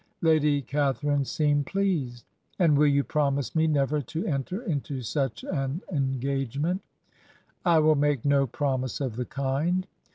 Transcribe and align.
'Lady 0.21 0.63
Catharine 0.63 1.25
seemed 1.25 1.67
pleased.' 1.67 2.25
And 2.57 2.75
will 2.75 2.87
you 2.87 3.03
promise 3.03 3.55
me 3.55 3.67
never 3.67 4.01
to 4.01 4.25
enter 4.25 4.63
into 4.63 5.03
such 5.03 5.43
an 5.43 5.83
engagement?'' 5.91 6.81
I 7.65 7.77
will 7.77 7.93
make 7.93 8.25
no 8.25 8.47
promise 8.47 8.99
of 8.99 9.15
the 9.15 9.25
kind. 9.25 9.85